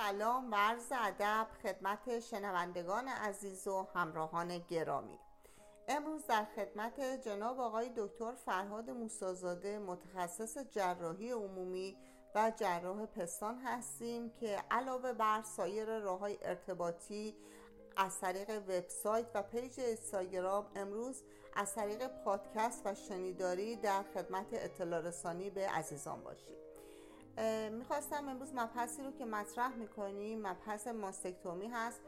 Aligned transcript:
سلام 0.00 0.52
و 0.52 0.54
عرض 0.54 0.92
ادب 0.92 1.46
خدمت 1.62 2.20
شنوندگان 2.20 3.08
عزیز 3.08 3.68
و 3.68 3.86
همراهان 3.94 4.58
گرامی. 4.58 5.18
امروز 5.88 6.26
در 6.26 6.44
خدمت 6.56 7.00
جناب 7.00 7.60
آقای 7.60 7.90
دکتر 7.96 8.32
فرهاد 8.32 8.90
موسازاده 8.90 9.78
متخصص 9.78 10.58
جراحی 10.58 11.30
عمومی 11.30 11.96
و 12.34 12.52
جراح 12.56 13.06
پستان 13.06 13.58
هستیم 13.58 14.30
که 14.30 14.58
علاوه 14.70 15.12
بر 15.12 15.42
سایر 15.42 15.98
راه 15.98 16.18
های 16.18 16.38
ارتباطی 16.42 17.36
از 17.96 18.20
طریق 18.20 18.50
وبسایت 18.50 19.26
و 19.34 19.42
پیج 19.42 19.80
اینستاگرام 19.80 20.66
امروز 20.76 21.22
از 21.56 21.74
طریق 21.74 22.06
پادکست 22.06 22.82
و 22.84 22.94
شنیداری 22.94 23.76
در 23.76 24.02
خدمت 24.14 24.46
اطلاع 24.52 25.00
رسانی 25.00 25.50
به 25.50 25.68
عزیزان 25.68 26.22
باشیم. 26.22 26.69
می‌خواستم 27.72 28.28
امروز 28.28 28.54
مبحثی 28.54 29.02
رو 29.02 29.10
که 29.10 29.24
مطرح 29.24 29.74
می‌کنیم 29.76 30.46
مبحث 30.46 30.86
ماستکتومی 30.86 31.68
هست. 31.68 32.00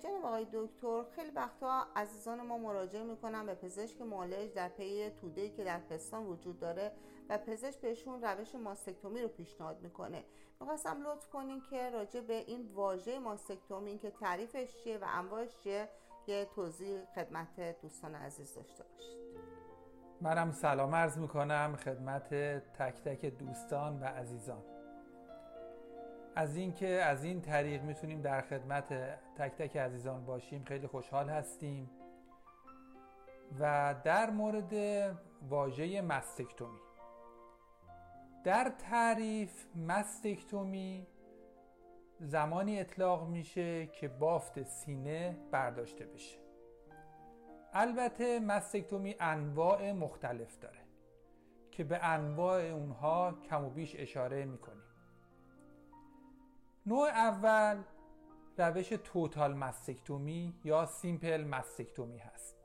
جناب 0.00 0.24
آقای 0.24 0.46
دکتر 0.52 1.04
خیلی 1.16 1.30
وقتا 1.30 1.86
عزیزان 1.96 2.42
ما 2.42 2.58
مراجعه 2.58 3.02
می‌کنن 3.02 3.46
به 3.46 3.54
پزشک 3.54 4.02
معالج 4.02 4.52
در 4.52 4.68
پی 4.68 5.10
توده 5.10 5.50
که 5.50 5.64
در 5.64 5.78
پستان 5.78 6.26
وجود 6.26 6.60
داره 6.60 6.92
و 7.28 7.38
پزشک 7.38 7.80
بهشون 7.80 8.22
روش 8.22 8.54
ماستکتومی 8.54 9.22
رو 9.22 9.28
پیشنهاد 9.28 9.80
می‌کنه. 9.82 10.24
می‌خواستم 10.60 11.06
لطف 11.06 11.28
کنین 11.28 11.62
که 11.70 11.90
راجع 11.90 12.20
به 12.20 12.34
این 12.34 12.72
واژه 12.74 13.18
ماستکتومی 13.18 13.98
که 13.98 14.10
تعریفش 14.10 14.82
چیه 14.84 14.98
و 14.98 15.04
انواعش 15.08 15.56
چیه 15.62 15.88
یه 16.26 16.48
توضیح 16.54 17.04
خدمت 17.14 17.80
دوستان 17.82 18.14
عزیز 18.14 18.54
داشته 18.54 18.84
باشید. 18.84 19.51
منم 20.22 20.52
سلام 20.52 20.94
عرض 20.94 21.18
می‌کنم 21.18 21.76
خدمت 21.76 22.28
تک 22.74 23.02
تک 23.04 23.24
دوستان 23.24 24.00
و 24.00 24.04
عزیزان. 24.04 24.62
از 26.36 26.56
اینکه 26.56 26.88
از 26.88 27.24
این 27.24 27.40
طریق 27.40 27.82
می‌تونیم 27.82 28.20
در 28.20 28.40
خدمت 28.40 28.88
تک 29.36 29.54
تک 29.54 29.76
عزیزان 29.76 30.24
باشیم 30.24 30.64
خیلی 30.64 30.86
خوشحال 30.86 31.28
هستیم 31.30 31.90
و 33.60 33.94
در 34.04 34.30
مورد 34.30 34.72
واژه 35.48 36.00
مستکتومی. 36.00 36.80
در 38.44 38.72
تعریف 38.78 39.66
مستکتومی 39.76 41.06
زمانی 42.20 42.80
اطلاق 42.80 43.28
میشه 43.28 43.86
که 43.86 44.08
بافت 44.08 44.62
سینه 44.62 45.36
برداشته 45.50 46.06
بشه. 46.06 46.41
البته 47.72 48.40
مستکتومی 48.40 49.16
انواع 49.20 49.92
مختلف 49.92 50.58
داره 50.58 50.80
که 51.70 51.84
به 51.84 52.04
انواع 52.04 52.60
اونها 52.62 53.32
کم 53.50 53.64
و 53.64 53.70
بیش 53.70 53.96
اشاره 53.98 54.44
می‌کنیم. 54.44 54.82
نوع 56.86 57.08
اول 57.08 57.82
روش 58.58 58.88
توتال 58.88 59.54
مستکتومی 59.54 60.54
یا 60.64 60.86
سیمپل 60.86 61.44
مستکتومی 61.44 62.18
هست. 62.18 62.56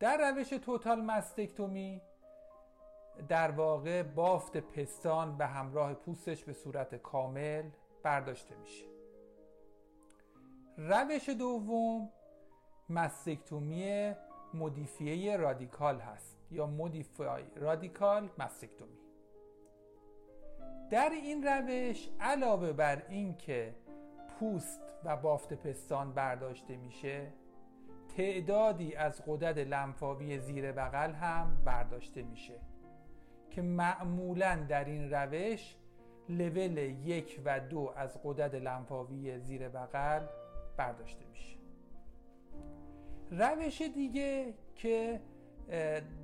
در 0.00 0.30
روش 0.30 0.48
توتال 0.48 1.00
مستکتومی 1.00 2.02
در 3.28 3.50
واقع 3.50 4.02
بافت 4.02 4.56
پستان 4.56 5.36
به 5.36 5.46
همراه 5.46 5.94
پوستش 5.94 6.44
به 6.44 6.52
صورت 6.52 6.94
کامل 6.94 7.70
برداشته 8.02 8.56
میشه. 8.56 8.86
روش 10.76 11.28
دوم 11.28 12.12
مستکتومی 12.88 14.14
مودیفیه 14.54 15.36
رادیکال 15.36 16.00
هست 16.00 16.36
یا 16.50 16.66
مودیفای 16.66 17.42
رادیکال 17.56 18.30
مستکتومی. 18.38 18.98
در 20.90 21.10
این 21.10 21.46
روش 21.46 22.08
علاوه 22.20 22.72
بر 22.72 23.02
اینکه 23.08 23.74
پوست 24.38 24.94
و 25.04 25.16
بافت 25.16 25.52
پستان 25.52 26.12
برداشته 26.12 26.76
میشه 26.76 27.32
تعدادی 28.16 28.94
از 28.94 29.22
قدرت 29.26 29.58
لنفاوی 29.58 30.38
زیر 30.38 30.72
بغل 30.72 31.12
هم 31.12 31.62
برداشته 31.64 32.22
میشه 32.22 32.60
که 33.50 33.62
معمولا 33.62 34.66
در 34.68 34.84
این 34.84 35.10
روش 35.10 35.76
لول 36.28 36.78
یک 36.78 37.40
و 37.44 37.60
دو 37.60 37.92
از 37.96 38.18
قدرت 38.24 38.54
لنفاوی 38.54 39.38
زیر 39.38 39.68
بغل 39.68 40.26
برداشته 40.76 41.24
میشه. 41.24 41.65
روش 43.30 43.82
دیگه 43.82 44.54
که 44.74 45.20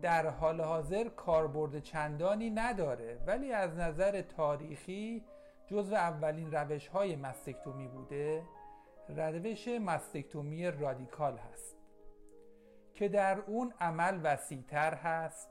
در 0.02 0.26
حال 0.26 0.60
حاضر 0.60 1.08
کاربرد 1.08 1.78
چندانی 1.78 2.50
نداره 2.50 3.18
ولی 3.26 3.52
از 3.52 3.76
نظر 3.76 4.22
تاریخی 4.22 5.24
جزو 5.66 5.94
اولین 5.94 6.52
روش 6.52 6.88
های 6.88 7.16
مستکتومی 7.16 7.88
بوده. 7.88 8.42
روش 9.08 9.68
مستکتومی 9.68 10.70
رادیکال 10.70 11.38
هست 11.38 11.76
که 12.94 13.08
در 13.08 13.38
اون 13.38 13.72
عمل 13.80 14.20
وسیعتر 14.22 14.94
هست 14.94 15.48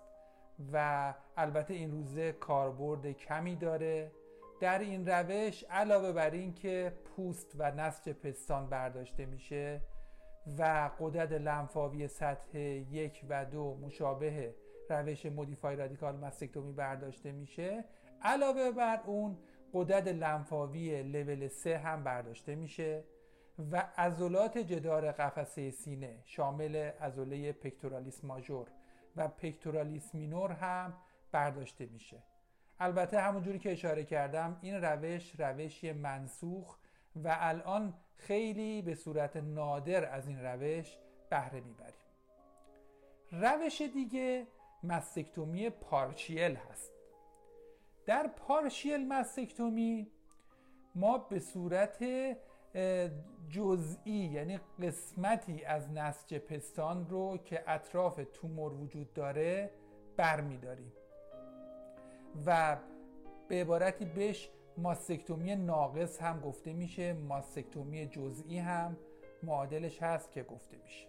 و 0.73 1.13
البته 1.37 1.73
این 1.73 1.91
روزه 1.91 2.31
کاربرد 2.31 3.11
کمی 3.11 3.55
داره. 3.55 4.11
در 4.59 4.79
این 4.79 5.07
روش 5.07 5.63
علاوه 5.63 6.11
بر 6.11 6.29
این 6.29 6.53
که 6.53 6.93
پوست 7.05 7.55
و 7.57 7.71
نسج 7.71 8.09
پستان 8.09 8.69
برداشته 8.69 9.25
میشه 9.25 9.81
و 10.57 10.89
قدرت 10.99 11.31
لنفاوی 11.31 12.07
سطح 12.07 12.57
یک 12.57 13.25
و 13.29 13.45
دو 13.45 13.77
مشابه 13.81 14.55
روش 14.89 15.25
مودیفای 15.25 15.75
رادیکال 15.75 16.15
مستکتومی 16.15 16.73
برداشته 16.73 17.31
میشه. 17.31 17.85
علاوه 18.21 18.71
بر 18.71 19.01
اون 19.05 19.37
قدرت 19.73 20.07
لنفاوی 20.07 21.03
لول 21.03 21.47
3 21.47 21.77
هم 21.77 22.03
برداشته 22.03 22.55
میشه 22.55 23.03
و 23.71 23.83
عضلات 23.97 24.57
جدار 24.57 25.11
قفسه 25.11 25.71
سینه 25.71 26.19
شامل 26.25 26.75
عضله 26.75 27.51
پکتورالیس 27.51 28.23
ماژور 28.23 28.67
و 29.15 29.27
پکتورالیس 29.27 30.15
مینور 30.15 30.51
هم 30.51 30.93
برداشته 31.31 31.85
میشه. 31.85 32.23
البته 32.79 33.21
همونجوری 33.21 33.59
که 33.59 33.71
اشاره 33.71 34.03
کردم 34.03 34.57
این 34.61 34.75
روش 34.75 35.39
روشی 35.39 35.91
منسوخ 35.91 36.77
و 37.15 37.37
الان 37.39 37.93
خیلی 38.27 38.81
به 38.81 38.95
صورت 38.95 39.35
نادر 39.37 40.05
از 40.05 40.27
این 40.27 40.45
روش 40.45 40.97
بهره 41.29 41.61
می‌بریم. 41.61 42.01
روش 43.31 43.81
دیگه 43.81 44.47
مستکتومی 44.83 45.69
پارشیل 45.69 46.55
هست. 46.55 46.91
در 48.05 48.27
پارشیل 48.27 49.07
مستکتومی 49.07 50.11
ما 50.95 51.17
به 51.17 51.39
صورت 51.39 52.03
جزئی 53.49 54.11
یعنی 54.11 54.59
قسمتی 54.81 55.63
از 55.63 55.91
نسج 55.91 56.37
پستان 56.37 57.07
رو 57.09 57.37
که 57.37 57.63
اطراف 57.67 58.19
تومور 58.33 58.73
وجود 58.73 59.13
داره 59.13 59.71
برمیداریم. 60.17 60.93
و 62.45 62.77
به 63.47 63.61
عبارتی 63.61 64.05
بهش 64.05 64.49
ماستکتومی 64.81 65.55
ناقص 65.55 66.21
هم 66.21 66.39
گفته 66.39 66.73
میشه 66.73 67.13
ماستکتومی 67.13 68.07
جزئی 68.07 68.57
هم 68.57 68.97
معادلش 69.43 70.03
هست 70.03 70.31
که 70.31 70.43
گفته 70.43 70.77
میشه. 70.77 71.07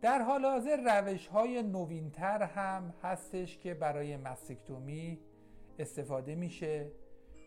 در 0.00 0.22
حال 0.22 0.44
حاضر 0.44 1.00
روش 1.00 1.26
های 1.26 1.62
نوینتر 1.62 2.42
هم 2.42 2.94
هستش 3.02 3.58
که 3.58 3.74
برای 3.74 4.16
ماستکتومی 4.16 5.18
استفاده 5.78 6.34
میشه 6.34 6.90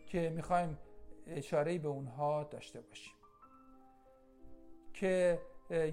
که 0.06 0.30
می‌خوایم 0.30 0.78
اشاره 1.26 1.78
به 1.78 1.88
اونها 1.88 2.44
داشته 2.44 2.80
باشیم. 2.80 3.14
که 4.94 5.40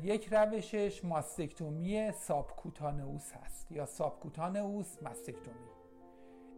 یک 0.03 0.33
روشش 0.33 1.05
mastectomy 1.06 2.12
subcutaneous 2.12 3.31
هست 3.31 3.71
یا 3.71 3.85
subcutaneous 3.86 5.03
mastectomy 5.03 5.69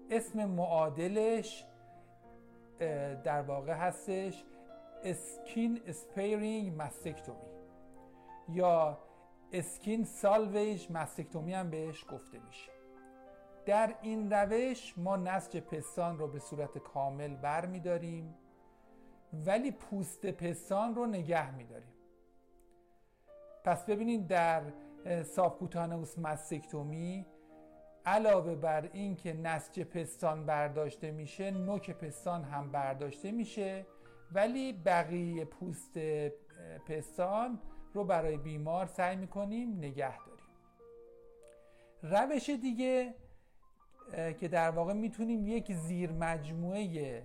اسم 0.09 0.45
معادلش 0.45 1.65
در 3.23 3.41
واقع 3.41 3.73
هستش 3.73 4.43
skin 5.03 5.81
sparing 5.85 6.81
mastectomy 6.81 7.51
یا 8.49 8.97
skin 9.51 10.03
salvage 10.03 10.91
mastectomy 10.91 11.53
هم 11.53 11.69
بهش 11.69 12.05
گفته 12.11 12.39
میشه. 12.39 12.71
در 13.65 13.95
این 14.01 14.31
روش 14.31 14.93
ما 14.97 15.17
نسج 15.17 15.57
پستان 15.57 16.17
رو 16.17 16.27
به 16.27 16.39
صورت 16.39 16.77
کامل 16.77 17.35
بر 17.35 17.65
میداریم 17.65 18.35
ولی 19.33 19.71
پوست 19.71 20.25
پستان 20.25 20.95
رو 20.95 21.05
نگه 21.05 21.55
میداریم. 21.55 21.93
پس 23.63 23.85
ببینید 23.85 24.27
در 24.27 24.63
سابکوتانوس 25.23 26.19
مستکتومی 26.19 27.25
علاوه 28.05 28.55
بر 28.55 28.89
این 28.93 29.15
که 29.15 29.33
نسج 29.33 29.81
پستان 29.83 30.45
برداشته 30.45 31.11
میشه 31.11 31.51
نوک 31.51 31.91
پستان 31.91 32.43
هم 32.43 32.71
برداشته 32.71 33.31
میشه. 33.31 33.85
ولی 34.31 34.73
بقیه 34.73 35.45
پوست 35.45 35.97
پستان 36.87 37.59
رو 37.93 38.03
برای 38.03 38.37
بیمار 38.37 38.85
سعی 38.85 39.15
می‌کنیم 39.15 39.77
نگه 39.77 40.17
داریم. 40.17 40.45
روش 42.03 42.49
دیگه 42.49 43.13
که 44.39 44.47
در 44.47 44.69
واقع 44.69 44.93
می‌تونیم 44.93 45.47
یک 45.47 45.73
زیر 45.73 46.11
مجموعه 46.11 47.23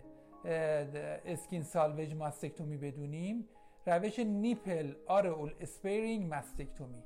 skin 1.25 1.63
salvage 1.63 2.15
mastectomy 2.15 2.77
بدونیم 2.77 3.49
روش 3.87 4.19
nipple 4.19 4.95
areola 5.07 5.55
sparing 5.61 6.35
mastectomy. 6.35 7.03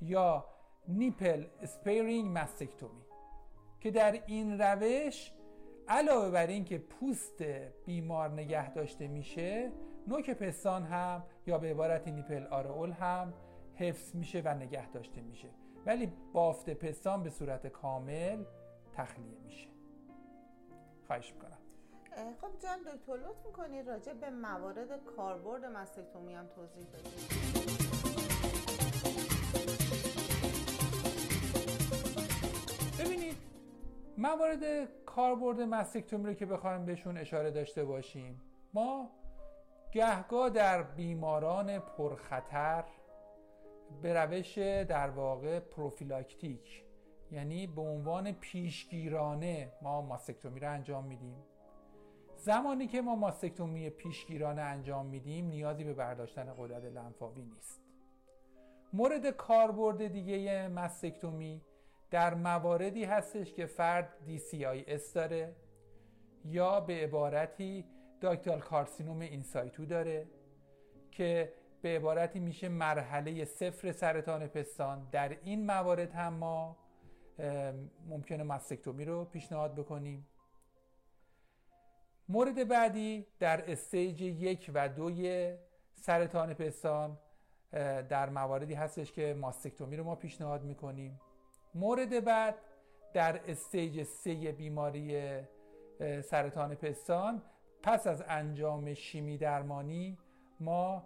یا 0.00 0.44
nipple 0.88 1.46
sparing 1.60 2.38
mastectomy 2.38 3.02
که 3.80 3.90
در 3.90 4.22
این 4.26 4.60
روش 4.60 5.32
علاوه 5.88 6.30
بر 6.30 6.46
اینکه 6.46 6.78
پوست 6.78 7.42
بیمار 7.86 8.30
نگه 8.30 8.72
داشته 8.72 9.08
میشه 9.08 9.72
نوک 10.06 10.30
پستان 10.30 10.82
هم 10.82 11.22
یا 11.46 11.58
به 11.58 11.70
عبارت 11.70 12.08
nipple 12.08 12.46
areola 12.46 12.90
هم 12.90 13.34
حفظ 13.74 14.14
میشه 14.14 14.42
و 14.44 14.54
نگه 14.54 14.90
داشته 14.90 15.20
میشه. 15.20 15.48
ولی 15.86 16.12
بافت 16.32 16.70
پستان 16.70 17.22
به 17.22 17.30
صورت 17.30 17.66
کامل 17.66 18.44
تخلیه 18.92 19.38
میشه. 19.44 19.68
خواهش 21.06 21.32
می‌کنم. 21.32 21.58
خب 22.40 22.58
جان 22.62 22.78
دکتر 22.78 23.16
لطف 23.16 23.46
می‌کنی 23.46 23.82
راجع 23.82 24.12
به 24.12 24.30
موارد 24.30 25.04
کاربرد 25.16 25.64
مستکتومی 25.64 26.34
هم 26.34 26.46
توضیح 26.46 26.86
بدید 26.86 27.41
موارد 34.22 34.88
کاربرد 35.04 35.60
مستکتومی 35.60 36.26
رو 36.26 36.34
که 36.34 36.46
بخوایم 36.46 36.84
بهشون 36.84 37.18
اشاره 37.18 37.50
داشته 37.50 37.84
باشیم. 37.84 38.40
ما 38.74 39.10
گهگاه 39.92 40.50
در 40.50 40.82
بیماران 40.82 41.78
پرخطر 41.78 42.84
به 44.02 44.14
روش 44.14 44.58
در 44.88 45.10
واقع 45.10 45.60
prophylactic 45.60 46.84
یعنی 47.30 47.66
به 47.66 47.80
عنوان 47.80 48.32
پیشگیرانه 48.32 49.72
ما 49.82 50.02
mastectomy 50.02 50.60
رو 50.60 50.70
انجام 50.70 51.04
میدیم. 51.04 51.36
زمانی 52.36 52.86
که 52.86 53.02
ما 53.02 53.14
mastectomy 53.14 53.90
پیشگیرانه 53.90 54.62
انجام 54.62 55.06
میدیم 55.06 55.46
نیازی 55.46 55.84
به 55.84 55.94
برداشتن 55.94 56.54
غدد 56.58 56.84
لنفاوی 56.84 57.42
نیست. 57.42 57.82
مورد 58.92 59.30
کاربرد 59.30 60.06
دیگه 60.06 60.68
mastectomy 60.68 61.62
در 62.12 62.34
مواردی 62.34 63.04
هستش 63.04 63.54
که 63.54 63.66
فرد 63.66 64.14
DCIS 64.26 65.12
داره 65.14 65.56
یا 66.44 66.80
به 66.80 66.92
عبارتی 66.92 67.84
ductal 68.20 68.60
carcinoma 68.60 69.20
in 69.20 69.42
situ 69.42 69.86
داره 69.86 70.26
که 71.10 71.52
به 71.82 71.88
عبارتی 71.96 72.38
میشه 72.40 72.68
مرحله 72.68 73.44
صفر 73.44 73.92
سرطان 73.92 74.46
پستان. 74.46 75.08
در 75.12 75.38
این 75.42 75.66
موارد 75.66 76.12
هم 76.12 76.34
ما 76.34 76.76
ممکنه 78.08 78.42
mastectomy 78.42 79.04
رو 79.04 79.24
پیشنهاد 79.24 79.74
بکنیم. 79.74 80.26
مورد 82.28 82.68
بعدی 82.68 83.26
در 83.38 83.70
stage 83.70 84.22
یک 84.22 84.70
و 84.74 84.88
دوی 84.88 85.54
سرطان 85.94 86.54
پستان 86.54 87.18
در 88.08 88.28
مواردی 88.28 88.74
هستش 88.74 89.12
که 89.12 89.34
mastectomy 89.34 89.96
رو 89.96 90.04
ما 90.04 90.14
پیشنهاد 90.14 90.62
می‌کنیم. 90.62 91.20
مورد 91.74 92.24
بعد 92.24 92.54
در 93.12 93.40
stage 93.50 94.02
سه 94.02 94.34
بیماری 94.34 95.40
سرطان 96.22 96.74
پستان 96.74 97.42
پس 97.82 98.06
از 98.06 98.24
انجام 98.28 98.94
شیمی 98.94 99.38
درمانی 99.38 100.18
ما 100.60 101.04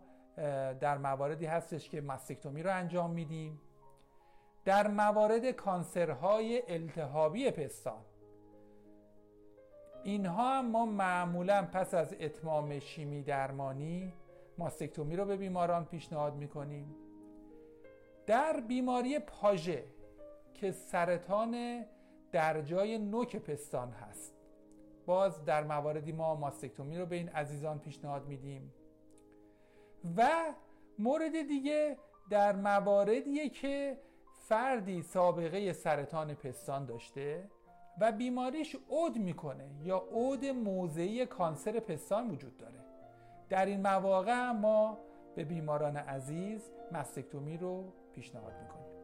در 0.80 0.98
مواردی 0.98 1.46
هستش 1.46 1.88
که 1.88 2.00
ماستکتومی 2.00 2.62
رو 2.62 2.74
انجام 2.74 3.10
میدیم. 3.10 3.60
در 4.64 4.88
موارد 4.88 5.50
کانسرهای 5.50 6.62
التهابی 6.68 7.50
پستان 7.50 8.04
اینها 10.04 10.58
هم 10.58 10.70
ما 10.70 10.86
معمولا 10.86 11.68
پس 11.72 11.94
از 11.94 12.16
اتمام 12.20 12.78
شیمی 12.78 13.22
درمانی 13.22 14.12
ماستکتومی 14.58 15.16
رو 15.16 15.24
به 15.24 15.36
بیماران 15.36 15.84
پیشنهاد 15.84 16.34
می‌کنیم. 16.34 16.94
در 18.26 18.60
بیماری 18.68 19.18
پاژه 19.18 19.84
که 20.56 20.72
سرطان 20.72 21.84
در 22.32 22.62
جای 22.62 22.98
نوک 22.98 23.36
پستان 23.36 23.90
هست. 23.90 24.34
باز 25.06 25.44
در 25.44 25.64
مواردی 25.64 26.12
ما 26.12 26.34
ماستکتومی 26.34 26.98
رو 26.98 27.06
به 27.06 27.16
این 27.16 27.28
عزیزان 27.28 27.78
پیشنهاد 27.78 28.26
میدیم. 28.26 28.74
و 30.16 30.28
مورد 30.98 31.42
دیگه 31.48 31.96
در 32.30 32.56
مواردیه 32.56 33.48
که 33.48 33.98
فردی 34.48 35.02
سابقه 35.02 35.72
سرطان 35.72 36.34
پستان 36.34 36.86
داشته 36.86 37.50
و 38.00 38.12
بیماریش 38.12 38.76
عود 38.90 39.18
می‌کنه 39.18 39.70
یا 39.82 39.96
عود 39.96 40.44
موضعی 40.44 41.26
کانسر 41.26 41.80
پستان 41.80 42.30
وجود 42.30 42.56
داره. 42.56 42.80
در 43.48 43.66
این 43.66 43.80
مواقع 43.80 44.50
ما 44.50 44.98
به 45.34 45.44
بیماران 45.44 45.96
عزیز 45.96 46.70
مستکتومی 46.92 47.56
رو 47.56 47.92
پیشنهاد 48.14 48.52
می‌کنیم. 48.62 48.95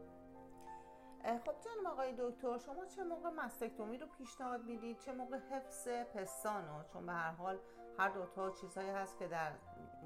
خب 1.23 1.53
جانم 1.65 1.87
آقای 1.87 2.13
دکتر 2.17 2.57
شما 2.57 2.85
چه 2.85 3.03
موقع 3.03 3.29
مستکتومی 3.29 3.97
رو 3.97 4.07
پیشنهاد 4.17 4.63
می‌دید؟ 4.65 4.99
چه 4.99 5.13
موقع 5.13 5.37
حفظ 5.37 5.87
پستان 5.87 6.67
رو 6.67 6.83
چون 6.93 7.05
به 7.05 7.11
هر 7.11 7.31
حال 7.31 7.59
هر 7.97 8.09
دوتا 8.09 8.51
چیزهایی 8.51 8.89
هست 8.89 9.19
که 9.19 9.27
در 9.27 9.51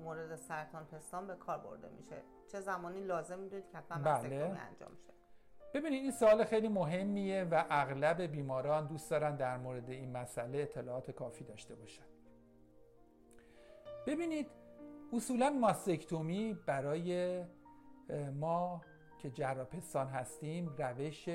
مورد 0.04 0.36
سرطان 0.36 0.86
پستان 0.86 1.28
به 1.28 1.36
کار 1.36 1.58
برده 1.58 1.90
میشه. 1.90 2.24
چه 2.52 2.60
زمانی 2.60 3.04
لازم 3.04 3.40
می‌دونید 3.40 3.70
که 3.72 3.78
حتما 3.78 3.98
بله. 3.98 4.14
مستکتومی 4.14 4.60
انجام 4.60 4.96
شه 4.96 5.14
ببینید 5.74 6.02
این 6.02 6.12
سوال 6.12 6.44
خیلی 6.44 6.68
مهمیه 6.68 7.44
و 7.44 7.66
اغلب 7.70 8.22
بیماران 8.22 8.88
دوست 8.88 9.12
دارن 9.12 9.36
در 9.36 9.58
مورد 9.58 9.90
این 9.90 10.18
مسئله 10.18 10.60
اطلاعات 10.60 11.12
کافی 11.12 11.44
داشته 11.44 11.76
باشن. 11.76 12.06
ببینید 14.08 14.48
اصولا 15.14 15.50
ماستکتومی 15.50 16.54
برای 16.66 17.44
ما 18.40 18.82
که 19.18 19.30
جراح 19.30 19.66
پستان 19.66 20.08
هستیم 20.08 20.76
روش 20.78 21.30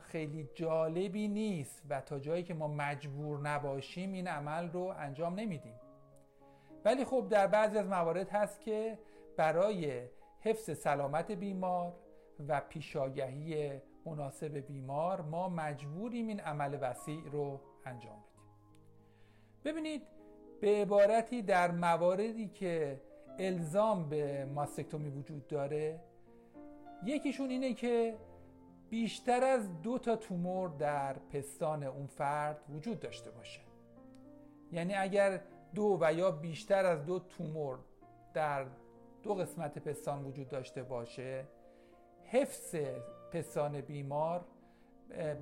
خیلی 0.00 0.48
جالبی 0.54 1.28
نیست 1.28 1.82
و 1.90 2.00
تا 2.00 2.18
جایی 2.18 2.42
که 2.42 2.54
ما 2.54 2.68
مجبور 2.68 3.40
نباشیم 3.40 4.12
این 4.12 4.28
عمل 4.28 4.70
رو 4.70 4.94
انجام 4.98 5.34
نمیدیم. 5.34 5.74
ولی 6.84 7.04
خب 7.04 7.26
در 7.30 7.46
بعضی 7.46 7.78
از 7.78 7.86
موارد 7.86 8.28
هست 8.28 8.60
که 8.60 8.98
برای 9.36 10.08
حفظ 10.40 10.78
سلامت 10.78 11.30
بیمار 11.30 11.92
و 12.48 12.60
پیشاگهی 12.60 13.80
مناسب 14.06 14.56
بیمار 14.56 15.20
ما 15.20 15.48
مجبوریم 15.48 16.28
این 16.28 16.40
عمل 16.40 16.78
وسیع 16.80 17.22
رو 17.32 17.60
انجام 17.84 18.16
بدیم. 18.16 18.42
ببینید 19.64 20.02
به 20.60 20.82
عبارتی 20.82 21.42
در 21.42 21.70
مواردی 21.70 22.48
که 22.48 23.00
الزام 23.38 24.08
به 24.08 24.44
ماستکتومی 24.44 25.10
وجود 25.10 25.46
داره 25.46 26.00
یکیشون 27.04 27.50
اینه 27.50 27.74
که 27.74 28.16
بیشتر 28.90 29.44
از 29.44 29.82
دو 29.82 29.98
تا 29.98 30.16
تومور 30.16 30.68
در 30.68 31.12
پستان 31.12 31.82
اون 31.82 32.06
فرد 32.06 32.60
وجود 32.74 33.00
داشته 33.00 33.30
باشه. 33.30 33.60
یعنی 34.72 34.94
اگر 34.94 35.40
دو 35.74 35.98
و 36.00 36.12
یا 36.12 36.30
بیشتر 36.30 36.86
از 36.86 37.06
دو 37.06 37.18
تومور 37.18 37.78
در 38.34 38.66
دو 39.22 39.34
قسمت 39.34 39.78
پستان 39.78 40.24
وجود 40.24 40.48
داشته 40.48 40.82
باشه 40.82 41.44
حفظ 42.24 42.76
پستان 43.32 43.80
بیمار 43.80 44.44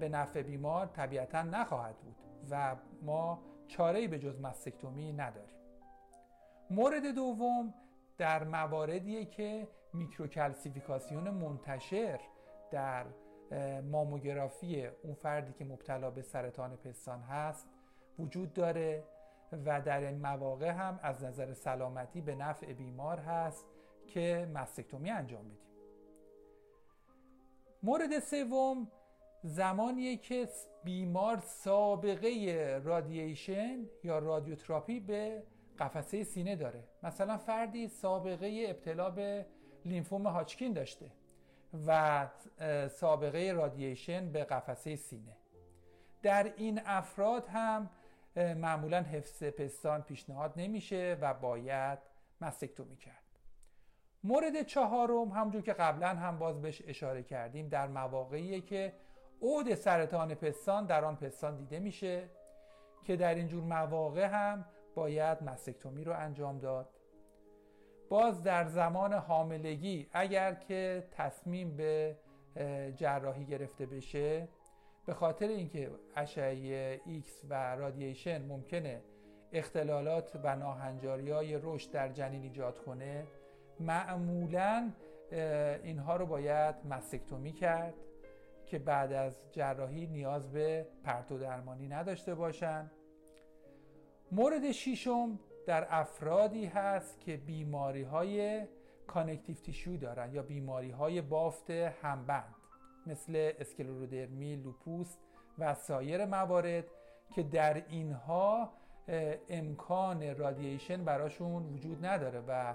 به 0.01 0.09
نفع 0.09 0.43
بیمار 0.43 0.87
طبیعتا 0.87 1.43
نخواهد 1.43 1.97
بود 1.97 2.17
و 2.51 2.77
ما 3.03 3.43
چاره 3.69 4.09
به 4.09 4.19
جز 4.19 4.41
مستکتومی 4.41 5.13
نداریم. 5.13 5.57
مورد 6.71 7.07
دوم 7.07 7.75
در 8.19 8.45
مواردیه 8.45 9.25
که 9.25 9.69
میکروکلسیفیکاسیون 9.95 11.31
منتشر 11.31 12.21
در 12.71 13.07
ماموگرافی 13.91 14.87
اون 14.87 15.15
فردی 15.15 15.53
که 15.53 15.65
مبتلا 15.65 16.11
به 16.11 16.23
سرطان 16.23 16.77
پستان 16.77 17.21
هست 17.21 17.69
وجود 18.19 18.53
داره 18.53 19.05
و 19.65 19.81
در 19.81 20.01
این 20.01 20.21
مواقع 20.21 20.71
هم 20.71 21.01
از 21.03 21.25
نظر 21.25 21.53
سلامتی 21.53 22.21
به 22.21 22.35
نفع 22.35 22.73
بیمار 22.73 23.19
هست 23.19 23.67
که 24.07 24.49
مستکتومی 24.55 25.11
انجام 25.11 25.45
بدیم. 25.45 25.59
مورد 27.83 28.19
سوم 28.19 28.89
زمانیه 29.43 30.17
که 30.17 30.49
بیمار 30.85 31.39
سابقه 31.39 32.81
رادییشن 32.85 33.87
یا 34.05 34.19
رادیوتراپی 34.19 35.01
به 35.01 35.43
قفسه 35.79 36.25
سینه 36.25 36.57
داره. 36.57 36.85
مثلا 37.03 37.37
فردی 37.37 37.89
سابقه 37.89 38.67
ابتلا 38.69 39.11
به 39.11 39.47
لیمفوم 39.85 40.27
هاچکین 40.27 40.73
داشته 40.73 41.11
و 41.87 42.29
سابقه 42.89 43.53
رادییشن 43.53 44.33
به 44.33 44.45
قفسه 44.45 44.97
سینه. 44.97 45.37
در 46.23 46.53
این 46.57 46.81
افراد 46.85 47.49
هم 47.49 47.91
معمولا 48.37 49.03
حفظ 49.03 49.43
پستان 49.43 50.03
پیشنهاد 50.03 50.53
نمیشه 50.57 51.19
و 51.21 51.35
باید 51.35 51.99
مستکتومی 52.41 52.97
کرد. 52.97 53.25
مورد 54.25 54.63
چهارم 54.63 55.29
همونجور 55.29 55.63
که 55.63 55.73
قبلا 55.73 56.09
هم 56.09 56.39
باز 56.39 56.63
بهش 56.63 56.83
اشاره 56.87 57.23
کردیم 57.23 57.69
در 57.69 57.89
مواقعی 57.89 58.61
که 58.61 58.93
عود 59.43 59.75
سرطان 59.75 60.35
پستان 60.35 60.87
در 60.87 61.05
آن 61.05 61.17
پستان 61.17 61.57
دیده 61.57 61.79
میشه 61.79 62.29
که 63.05 63.17
در 63.17 63.35
اینجور 63.35 63.65
مواقع 63.65 64.25
هم 64.25 64.65
باید 64.95 65.43
mastectomy 65.43 66.05
رو 66.05 66.13
انجام 66.13 66.59
داد. 66.59 66.89
باز 68.15 68.43
در 68.43 68.65
زمان 68.65 69.13
حاملگی 69.13 70.07
اگر 70.13 70.55
که 70.55 71.05
تصمیم 71.13 71.77
به 71.77 72.17
جراحی 72.97 73.45
گرفته 73.45 73.87
بشه 73.87 74.49
به 75.07 75.15
خاطر 75.15 75.49
اینکه 75.49 75.91
اشعه 76.17 77.01
ایکس 77.07 77.43
و 77.49 77.77
radiation 77.77 78.45
ممکنه 78.45 79.03
اختلالات 79.53 80.41
و 80.45 80.57
ناهنجاری 80.57 81.31
های 81.31 81.59
رشد 81.63 81.91
در 81.91 82.09
جنین 82.09 82.43
ایجاد 82.43 82.79
کنه 82.79 83.27
معمولا 83.81 84.91
اینها 85.83 86.17
رو 86.17 86.27
باید 86.27 86.75
mastectomy 86.91 87.53
کرد 87.53 87.95
که 88.67 88.79
بعد 88.79 89.13
از 89.13 89.37
جراحی 89.53 90.07
نیاز 90.07 90.53
به 90.53 90.87
پرتو 91.05 91.39
درمانی 91.39 91.89
نداشته 91.89 92.35
باشن. 92.35 92.91
مورد 94.33 94.73
شیشم 94.73 95.39
در 95.67 95.87
افرادی 95.91 96.67
هست 96.67 97.21
که 97.21 97.37
بیماری 97.37 98.03
های 98.03 98.67
connective 99.07 99.57
tissue 99.57 99.97
دارن 99.97 100.33
یا 100.33 100.43
بیماری 100.43 100.91
های 100.91 101.21
بافت 101.21 101.71
همبند 101.71 102.55
مثل 103.07 103.53
اسکلرودرمی، 103.59 104.57
لوپوس 104.57 105.17
و 105.59 105.75
سایر 105.75 106.25
موارد 106.25 106.85
که 107.35 107.43
در 107.43 107.85
اینها 107.89 108.73
امکان 109.49 110.37
رادییشن 110.37 111.05
براشون 111.05 111.63
وجود 111.63 112.07
نداره 112.07 112.41
و 112.49 112.75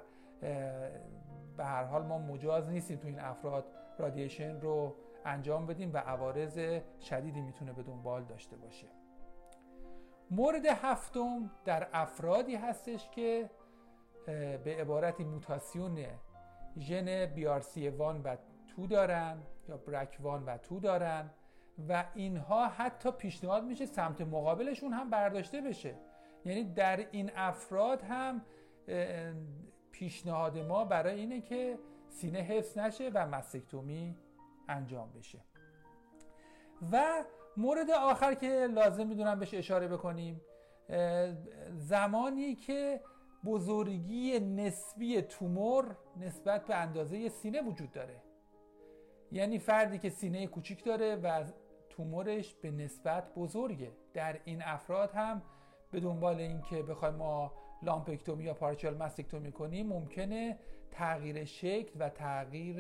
به 1.58 1.66
هر 1.66 1.84
حال 1.84 2.06
ما 2.06 2.18
مجاز 2.18 2.70
نیستیم 2.70 2.98
تو 2.98 3.08
این 3.08 3.20
افراد 3.20 3.66
رادییشن 3.98 4.62
رو 4.62 4.96
انجام 5.26 5.66
بدیم 5.66 5.92
و 5.94 5.98
عوارض 5.98 6.82
شدیدی 7.02 7.42
می‌تونه 7.42 7.74
به 7.74 7.84
دنبال 7.84 8.24
داشته 8.24 8.56
باشه. 8.58 8.88
مورد 10.32 10.66
هفتم 10.66 11.52
در 11.66 11.88
افرادی 11.94 12.56
هستش 12.56 13.10
که 13.10 13.50
به 14.64 14.78
عبارتی 14.80 15.24
موتاسیون 15.24 16.06
ژن 16.80 17.26
بیارسی 17.26 17.90
وان 17.90 18.22
و 18.22 18.36
تو 18.68 18.88
دارن 18.88 19.38
یا 19.70 19.78
برک 19.78 20.18
وان 20.22 20.46
و 20.46 20.58
تو 20.58 20.80
دارن 20.80 21.30
و 21.90 22.06
اینها 22.14 22.68
حتی 22.68 23.12
پیشنهاد 23.12 23.64
میشه 23.64 23.86
سمت 23.86 24.22
مقابلشون 24.22 24.94
هم 24.94 25.10
برداشته 25.10 25.62
بشه. 25.62 25.96
یعنی 26.46 26.64
در 26.64 27.08
این 27.12 27.32
افراد 27.36 28.02
هم 28.02 28.42
پیشنهاد 29.92 30.58
ما 30.58 30.86
برای 30.86 31.20
اینه 31.20 31.42
که 31.42 31.80
سینه 32.10 32.40
حفظ 32.40 32.78
نشه 32.78 33.12
و 33.14 33.28
مستکتومی 33.28 34.16
انجام 34.68 35.12
بشه. 35.12 35.40
و 36.92 37.24
مورد 37.60 37.92
آخر 37.92 38.34
که 38.34 38.68
لازم 38.68 39.08
می‌دونم 39.08 39.40
بهش 39.40 39.54
اشاره 39.54 39.88
بکنیم 39.88 40.42
زمانی 41.78 42.56
که 42.56 43.02
بزرگی 43.46 44.40
نسبی 44.40 45.22
تومور 45.22 45.98
نسبت 46.18 46.66
به 46.66 46.76
اندازه 46.76 47.30
سینه 47.30 47.62
وجود 47.62 47.92
داره. 47.92 48.22
یعنی 49.32 49.60
فردی 49.60 50.00
که 50.00 50.10
سینه 50.10 50.48
کوچیک 50.48 50.84
داره 50.84 51.16
و 51.16 51.44
تومورش 51.90 52.54
به 52.54 52.72
نسبت 52.72 53.34
بزرگه. 53.36 53.92
در 54.14 54.40
این 54.46 54.62
افراد 54.62 55.12
هم 55.12 55.42
به 55.92 56.00
دنبال 56.00 56.36
اینکه 56.36 56.84
بخوایم 56.84 57.16
ما 57.16 57.54
لامپکتومی 57.84 58.44
یا 58.44 58.54
پارچال 58.54 58.98
مستکتومی 58.98 59.52
کنیم 59.52 59.88
ممکنه 59.88 60.60
تغییر 60.92 61.46
شکل 61.46 61.92
و 62.00 62.10
تغییر 62.10 62.78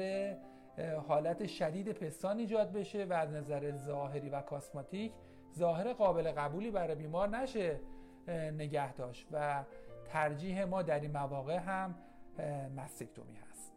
حالت 1.07 1.47
شدید 1.47 1.91
پستان 1.91 2.39
ایجاد 2.39 2.71
بشه 2.71 3.05
و 3.05 3.13
از 3.13 3.31
نظر 3.31 3.71
ظاهری 3.71 4.29
و 4.29 4.41
کاسماتیک 4.41 5.13
ظاهر 5.57 5.93
قابل 5.93 6.31
قبولی 6.31 6.71
برای 6.71 6.95
بیمار 6.95 7.27
نشه 7.27 7.79
نگه 8.53 8.93
داشت 8.93 9.27
و 9.31 9.63
ترجیح 10.05 10.63
ما 10.63 10.81
در 10.81 10.99
این 10.99 11.11
مواقع 11.11 11.57
هم 11.57 11.95
مستکتومی 12.75 13.35
هست. 13.35 13.73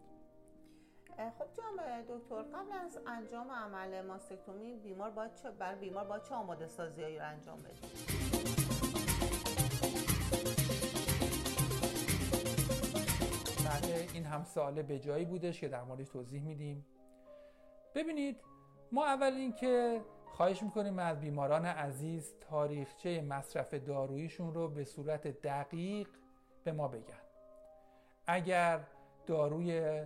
خب 1.38 1.44
جناب 1.52 2.18
دکتر 2.18 2.42
قبل 2.42 2.72
از 2.84 2.99
انجام 3.06 3.50
عمل 3.50 4.06
ماستکتومی 4.06 4.75
بیمار 4.75 5.11
باید 5.11 5.34
چه 5.34 5.50
بر 5.50 5.75
بیمار 5.75 6.04
باید 6.04 6.22
چه 6.22 6.34
آماده 6.34 6.66
سازیایی 6.66 7.18
رو 7.18 7.25
انجام 7.25 7.58
بده؟ 7.58 8.22
این 14.33 14.39
هم 14.39 14.45
سوال 14.45 14.83
به 14.83 14.99
جایی 14.99 15.25
بودش 15.25 15.61
که 15.61 15.69
در 15.69 15.83
موردش 15.83 16.09
توضیح 16.09 16.43
میدیم. 16.43 16.87
ببینید 17.95 18.37
ما 18.93 19.07
اول 19.07 19.33
اینکه 19.33 20.01
خواهش 20.27 20.62
می‌کنیم 20.62 20.99
از 20.99 21.21
بیماران 21.21 21.67
عزیز 21.67 22.35
تاریخچه 22.41 23.23
مصرف 23.23 23.75
دارویشون 23.75 24.55
رو 24.55 24.69
به 24.69 24.85
صورت 24.85 25.27
دقیق 25.27 26.09
به 26.65 26.73
ما 26.73 26.89
بگن. 26.89 27.23
اگر 28.27 28.81
داروی 29.27 30.03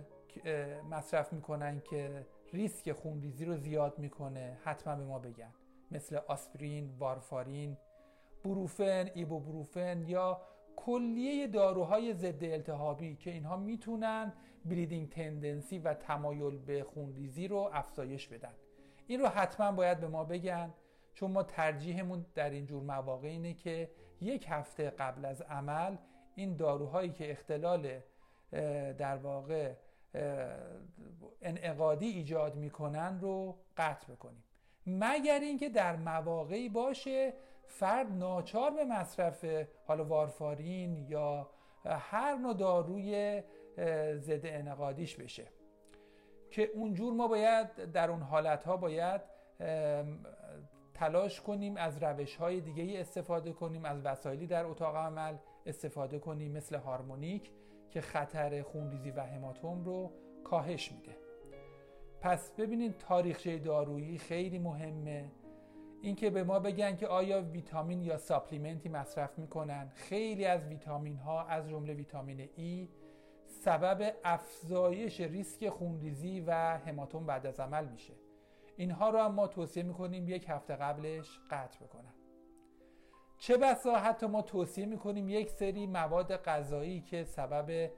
مصرف 0.89 1.33
می‌کنن 1.33 1.79
که 1.79 2.25
ریسک 2.53 2.91
خونریزی 2.91 3.45
رو 3.45 3.57
زیاد 3.57 3.99
می‌کنه 3.99 4.57
حتما 4.63 4.95
به 4.95 5.03
ما 5.03 5.19
بگن. 5.19 5.53
مثل 5.91 6.15
آسپرین، 6.27 6.95
وارفارین، 6.99 7.77
بروفن، 8.43 9.09
ایبوبروفن 9.13 10.03
یا 10.07 10.41
کلیه 10.77 11.47
داروهای 11.47 12.13
ضد 12.13 12.43
التهابی 12.43 13.15
که 13.15 13.31
اینها 13.31 13.57
می‌تونن 13.57 14.33
بلیدینگ 14.65 15.09
تندنسی 15.09 15.79
و 15.79 15.93
تمایل 15.93 16.57
به 16.57 16.83
خونریزی 16.83 17.47
رو 17.47 17.69
افزایش 17.73 18.27
بدن. 18.27 18.53
این 19.07 19.19
رو 19.19 19.27
حتما 19.27 19.71
باید 19.71 19.99
به 19.99 20.07
ما 20.07 20.23
بگن 20.23 20.73
چون 21.13 21.31
ما 21.31 21.43
ترجیحمون 21.43 22.25
در 22.35 22.49
این 22.49 22.65
جور 22.65 22.83
مواقع 22.83 23.27
اینه 23.27 23.53
که 23.53 23.91
یک 24.21 24.45
هفته 24.49 24.89
قبل 24.89 25.25
از 25.25 25.41
عمل 25.41 25.97
این 26.35 26.55
داروهایی 26.55 27.09
که 27.09 27.31
اختلال 27.31 27.99
در 28.97 29.17
واقع 29.17 29.73
انعقادی 31.41 32.05
ایجاد 32.05 32.55
می‌کنن 32.55 33.19
رو 33.19 33.57
قطع 33.77 34.13
بکنیم. 34.13 34.43
مگر 34.87 35.39
اینکه 35.39 35.69
در 35.69 35.95
مواقعی 35.95 36.69
باشه 36.69 37.33
فرد 37.67 38.11
ناچار 38.11 38.71
به 38.71 38.85
مصرف 38.85 39.45
حالا 39.85 40.05
وارفارین 40.05 41.07
یا 41.09 41.49
هر 41.85 42.35
نوع 42.35 42.53
داروی 42.53 43.43
ضد 44.17 44.45
انقادیش 44.45 45.15
بشه. 45.15 45.47
که 46.51 46.63
اونجور 46.75 47.13
ما 47.13 47.27
باید 47.27 47.91
در 47.91 48.11
اون 48.11 48.21
حالت 48.21 48.63
ها 48.63 48.77
باید 48.77 49.21
تلاش 50.93 51.41
کنیم 51.41 51.77
از 51.77 52.03
روش 52.03 52.35
های 52.35 52.61
دیگه 52.61 52.99
استفاده 52.99 53.53
کنیم 53.53 53.85
از 53.85 54.01
وسایلی 54.05 54.47
در 54.47 54.65
اتاق 54.65 54.95
عمل 54.95 55.37
استفاده 55.65 56.19
کنیم 56.19 56.51
مثل 56.51 56.75
هارمونیک 56.75 57.51
که 57.89 58.01
خطر 58.01 58.61
خونریزی 58.61 59.11
و 59.11 59.19
هماتوم 59.19 59.85
رو 59.85 60.11
کاهش 60.43 60.91
میده. 60.91 61.17
پس 62.21 62.51
ببینید 62.51 62.97
تاریخچه 62.97 63.57
دارویی 63.57 64.17
خیلی 64.17 64.59
مهمه. 64.59 65.31
اینکه 66.01 66.29
به 66.29 66.43
ما 66.43 66.59
بگن 66.59 66.95
که 66.95 67.07
آیا 67.07 67.41
ویتامین 67.41 68.01
یا 68.01 68.17
ساپلیمنتی 68.17 68.89
مصرف 68.89 69.39
می‌کنن. 69.39 69.89
خیلی 69.95 70.45
از 70.45 70.65
ویتامین 70.65 71.17
ها 71.17 71.43
از 71.45 71.69
جمله 71.69 71.93
ویتامین 71.93 72.49
ای 72.55 72.89
سبب 73.45 74.15
افزایش 74.23 75.21
ریسک 75.21 75.69
خونریزی 75.69 76.43
و 76.47 76.51
هماتوم 76.77 77.25
بعد 77.25 77.45
از 77.45 77.59
عمل 77.59 77.85
میشه. 77.85 78.13
اینها 78.77 79.09
رو 79.09 79.19
هم 79.19 79.31
ما 79.31 79.47
توصیه 79.47 79.83
می‌کنیم 79.83 80.27
یک 80.27 80.45
هفته 80.49 80.75
قبلش 80.75 81.39
قطع 81.51 81.85
بکنن. 81.85 82.13
چه 83.37 83.57
بسا 83.57 83.95
حتی 83.95 84.25
ما 84.25 84.41
توصیه 84.41 84.85
می‌کنیم 84.85 85.29
یک 85.29 85.49
سری 85.49 85.87
مواد 85.87 86.35
غذایی 86.35 87.01
که 87.01 87.23
سبب 87.23 87.91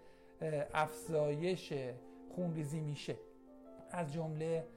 افزایش 0.73 1.73
خونریزی 2.35 2.79
میشه. 2.79 3.15
از 3.91 4.13
جمله 4.13 4.67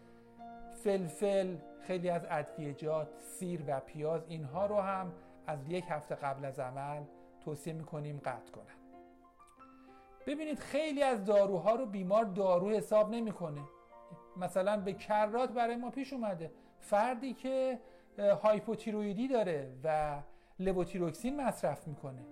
فلفل 0.85 1.57
خیلی 1.87 2.11
از 2.11 2.27
ادویجات 2.31 3.09
سیر 3.19 3.65
و 3.67 3.81
پیاز 3.81 4.23
اینها 4.29 4.67
رو 4.67 4.81
هم 4.81 5.13
از 5.47 5.69
یک 5.69 5.85
هفته 5.89 6.15
قبل 6.15 6.45
از 6.45 6.59
عمل 6.59 7.03
توصیه 7.41 7.73
می‌کنیم 7.73 8.21
قطع 8.25 8.53
کنن. 8.53 8.65
ببینید 10.27 10.59
خیلی 10.59 11.03
از 11.03 11.25
داروها 11.25 11.75
رو 11.75 11.87
بیمار 11.87 12.25
دارو 12.25 12.71
حساب 12.71 13.11
نمی‌کنه. 13.11 13.61
مثلا 14.37 14.77
به 14.81 14.93
کرات 14.93 15.51
برای 15.51 15.77
ما 15.77 15.91
پیش 15.91 16.13
اومده. 16.13 16.53
فردی 16.81 17.35
که 17.35 17.79
هایپوتیرویدی 18.43 19.29
داره 19.29 19.73
و 19.85 20.19
لووتیروکسین 20.59 21.41
مصرف 21.41 21.89
می‌کنه. 21.89 22.23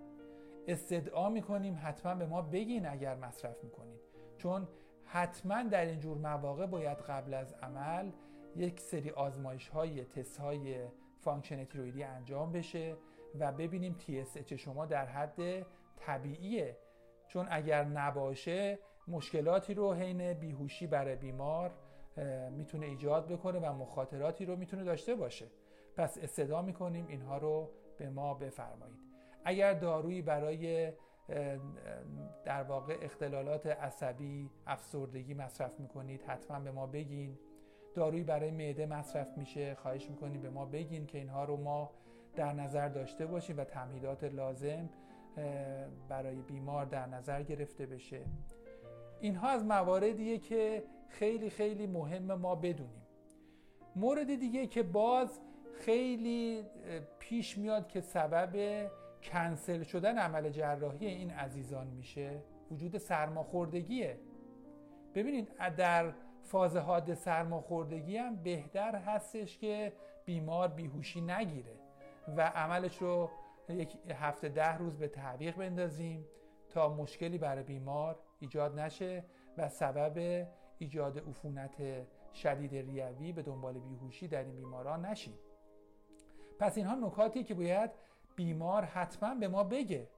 استدعا 0.68 1.28
می‌کنیم 1.28 1.80
حتما 1.82 2.14
به 2.14 2.26
ما 2.26 2.42
بگین 2.42 2.86
اگر 2.86 3.14
مصرف 3.14 3.64
می‌کنید. 3.64 4.00
چون 4.38 4.68
حتما 5.04 5.62
در 5.62 5.84
این 5.84 6.00
جور 6.00 6.18
مواقع 6.18 6.66
باید 6.66 6.98
قبل 6.98 7.34
از 7.34 7.54
عمل 7.62 8.10
یک 8.56 8.80
سری 8.80 9.10
آزمایش 9.10 9.68
های 9.68 10.04
تست 10.04 10.38
های 10.38 10.88
function 11.18 11.64
تیرویدی 11.64 12.02
انجام 12.02 12.52
بشه 12.52 12.96
و 13.38 13.52
ببینیم 13.52 13.96
TSH 13.98 14.52
شما 14.52 14.86
در 14.86 15.06
حد 15.06 15.66
طبیعیه. 15.96 16.76
چون 17.28 17.46
اگر 17.50 17.84
نباشه 17.84 18.78
مشکلاتی 19.08 19.74
رو 19.74 19.92
حین 19.92 20.32
بیهوشی 20.32 20.86
برای 20.86 21.16
بیمار 21.16 21.70
می‌تونه 22.50 22.86
ایجاد 22.86 23.26
بکنه 23.32 23.58
و 23.58 23.72
مخاطراتی 23.72 24.44
رو 24.44 24.56
می‌تونه 24.56 24.84
داشته 24.84 25.14
باشه. 25.14 25.46
پس 25.96 26.18
استدا 26.18 26.62
می‌کنیم 26.62 27.06
اینها 27.06 27.38
رو 27.38 27.70
به 27.98 28.10
ما 28.10 28.34
بفرمایید. 28.34 28.98
اگر 29.44 29.74
دارویی 29.74 30.22
برای 30.22 30.92
در 32.44 32.62
واقع 32.62 32.98
اختلالات 33.02 33.66
عصبی 33.66 34.50
افسردگی 34.66 35.34
مصرف 35.34 35.80
می‌کنید 35.80 36.22
حتما 36.22 36.60
به 36.60 36.70
ما 36.70 36.86
بگین. 36.86 37.38
دارویی 37.94 38.22
برای 38.22 38.50
معده 38.50 38.86
مصرف 38.86 39.38
میشه. 39.38 39.74
خواهش 39.74 40.10
می‌کنید 40.10 40.42
به 40.42 40.50
ما 40.50 40.64
بگین 40.64 41.06
که 41.06 41.18
اینها 41.18 41.44
رو 41.44 41.56
ما 41.56 41.90
در 42.36 42.52
نظر 42.52 42.88
داشته 42.88 43.26
باشیم 43.26 43.56
و 43.58 43.64
تمهیدات 43.64 44.24
لازم 44.24 44.88
برای 46.08 46.36
بیمار 46.36 46.84
در 46.84 47.06
نظر 47.06 47.42
گرفته 47.42 47.86
بشه. 47.86 48.20
اینها 49.20 49.48
از 49.48 49.64
مواردیه 49.64 50.38
که 50.38 50.82
خیلی 51.08 51.50
خیلی 51.50 51.86
مهم 51.86 52.34
ما 52.34 52.54
بدونیم. 52.54 53.02
مورد 53.96 54.34
دیگه 54.34 54.66
که 54.66 54.82
باز 54.82 55.40
خیلی 55.78 56.64
پیش 57.18 57.58
میاد 57.58 57.88
که 57.88 58.00
سبب 58.00 58.86
کنسل 59.22 59.82
شدن 59.82 60.18
عمل 60.18 60.50
جراحی 60.50 61.06
این 61.06 61.30
عزیزان 61.30 61.86
میشه 61.86 62.42
وجود 62.70 62.98
سرماخوردگیه. 62.98 64.18
ببینید 65.14 65.48
در 65.76 66.12
فاز 66.42 66.76
حاد 66.76 67.14
سرماخوردگی 67.14 68.16
هم 68.16 68.36
بهتر 68.36 68.94
هستش 68.94 69.58
که 69.58 69.92
بیمار 70.24 70.68
بیهوشی 70.68 71.20
نگیره 71.20 71.74
و 72.36 72.40
عملش 72.40 73.02
رو 73.02 73.30
یک 73.68 73.96
هفته 74.14 74.48
ده 74.48 74.76
روز 74.76 74.98
به 74.98 75.08
تعویق 75.08 75.56
بندازیم 75.56 76.24
تا 76.70 76.88
مشکلی 76.94 77.38
برای 77.38 77.62
بیمار 77.62 78.18
ایجاد 78.40 78.78
نشه 78.78 79.24
و 79.58 79.68
سبب 79.68 80.46
ایجاد 80.78 81.18
عفونت 81.18 82.06
شدید 82.34 82.74
ریوی 82.74 83.32
به 83.32 83.42
دنبال 83.42 83.78
بیهوشی 83.78 84.28
در 84.28 84.44
این 84.44 84.56
بیماران 84.56 85.06
نشیم. 85.06 85.38
پس 86.58 86.76
اینها 86.76 86.94
نکاتی 86.94 87.44
که 87.44 87.54
باید 87.54 87.90
بیمار 88.36 88.84
حتما 88.84 89.34
به 89.34 89.48
ما 89.48 89.64
بگه. 89.64 90.08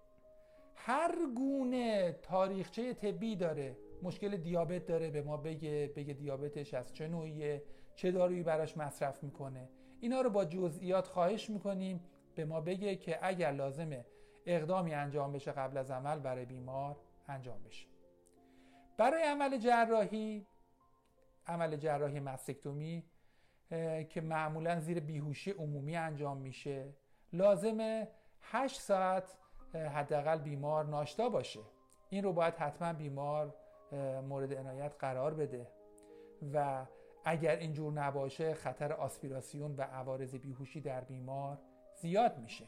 هر 0.74 1.14
گونه 1.36 2.12
تاریخچه 2.12 2.94
طبی 2.94 3.36
داره 3.36 3.76
مشکل 4.02 4.36
دیابت 4.36 4.86
داره 4.86 5.10
به 5.10 5.22
ما 5.22 5.36
بگه 5.36 5.92
بگه 5.96 6.14
دیابتش 6.14 6.74
از 6.74 6.92
چه 6.92 7.08
نوعیه 7.08 7.62
چه 7.94 8.10
دارویی 8.10 8.42
براش 8.42 8.76
مصرف 8.76 9.22
می‌کنه. 9.22 9.68
اینا 10.00 10.20
رو 10.20 10.30
با 10.30 10.44
جزئیات 10.44 11.06
خواهش 11.06 11.50
می‌کنیم 11.50 12.00
به 12.34 12.44
ما 12.44 12.60
بگه 12.60 12.96
که 12.96 13.18
اگر 13.22 13.52
لازمه 13.52 14.06
اقدامی 14.46 14.94
انجام 14.94 15.32
بشه 15.32 15.52
قبل 15.52 15.76
از 15.76 15.90
عمل 15.90 16.18
برای 16.18 16.44
بیمار 16.44 16.96
انجام 17.28 17.62
بشه. 17.62 17.86
برای 18.98 19.22
عمل 19.22 19.58
جراحی 19.58 20.46
عمل 21.46 21.76
جراحی 21.76 22.20
مستکتومی 22.20 23.04
که 24.08 24.20
معمولا 24.20 24.80
زیر 24.80 25.00
بیهوشی 25.00 25.50
عمومی 25.50 25.96
انجام 25.96 26.36
میشه 26.36 26.94
لازمه 27.32 28.08
8 28.40 28.80
ساعت 28.80 29.38
حداقل 29.74 30.38
بیمار 30.38 30.84
ناشتا 30.84 31.28
باشه. 31.28 31.60
این 32.10 32.24
رو 32.24 32.32
باید 32.32 32.54
حتما 32.54 32.92
بیمار 32.92 33.54
مورد 34.28 34.54
عنایت 34.54 34.92
قرار 34.98 35.34
بده. 35.34 35.66
و 36.54 36.86
اگر 37.24 37.56
اینجور 37.56 37.92
نباشه 37.92 38.54
خطر 38.54 38.92
آسپیراسیون 38.92 39.76
و 39.76 39.82
عوارض 39.82 40.34
بیهوشی 40.34 40.80
در 40.80 41.00
بیمار 41.00 41.58
زیاد 41.94 42.38
میشه. 42.38 42.64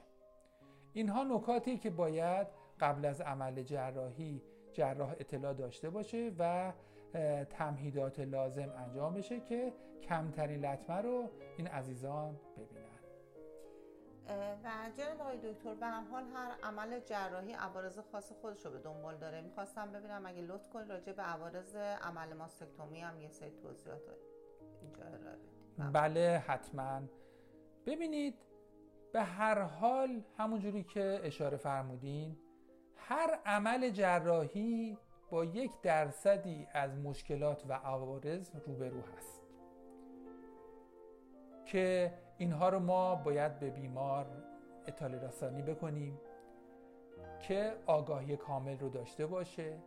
اینها 0.93 1.25
نکاتی 1.25 1.79
که 1.79 1.91
باید 1.91 2.47
قبل 2.81 3.05
از 3.05 3.21
عمل 3.21 3.63
جراحی 3.63 4.43
جراح 4.73 5.15
اطلاع 5.21 5.53
داشته 5.53 5.91
باشه 5.91 6.33
و 6.39 6.73
تمهیدات 7.51 8.21
لازم 8.21 8.73
انجام 8.77 9.15
بشه 9.15 9.41
که 9.41 9.73
کمترین 10.03 10.65
لطمه 10.65 10.97
رو 10.97 11.31
این 11.57 11.67
عزیزان 11.67 12.37
ببینن. 12.57 12.94
و 14.29 14.91
جناب 14.97 15.21
آقای 15.21 15.37
دکتر 15.53 15.75
به 15.75 15.87
هر 15.87 16.01
حال 16.01 16.25
هر 16.25 16.53
عمل 16.63 17.01
جراحی 17.01 17.53
عوارض 17.53 17.99
خاص 17.99 18.33
خودش 18.33 18.65
رو 18.65 18.71
به 18.73 18.79
دنبال 18.79 19.17
داره. 19.17 19.41
می‌خواستم 19.41 19.93
ببینم 19.93 20.27
اگه 20.27 20.43
لطف 20.43 20.71
کنید 20.71 20.93
راجع 20.93 21.13
به 21.13 21.23
عوارض 21.23 21.77
عمل 21.77 22.33
ماستکتومی 22.33 23.01
هم 23.01 23.21
یه 23.21 23.29
سری 23.29 23.51
توضیحات 23.51 24.01
اینجا 24.83 25.05
بله 25.93 26.43
حتما. 26.47 27.03
ببینید 27.87 28.35
به 29.13 29.23
هر 29.23 29.63
حال 29.63 30.23
همونجوری 30.39 30.85
که 30.85 31.21
اشاره 31.23 31.57
فرمودین 31.57 32.37
هر 32.97 33.39
عمل 33.47 33.91
جراحی 33.91 34.99
با 35.31 35.45
یک 35.45 35.81
درصدی 35.83 36.69
از 36.73 36.99
مشکلات 36.99 37.65
و 37.69 37.73
عوارض 37.73 38.51
روبرو 38.67 39.01
هست 39.01 39.43
که 41.65 42.13
اینها 42.39 42.69
رو 42.69 42.81
ما 42.81 43.15
باید 43.15 43.59
به 43.59 43.71
بیمار 43.71 44.27
اطلاع 44.87 45.27
رسانی 45.27 45.63
بکنیم 45.63 46.21
که 47.41 47.77
آگاهی 47.87 48.37
کامل 48.37 48.79
رو 48.79 48.89
داشته 48.89 49.27
باشه. 49.27 49.79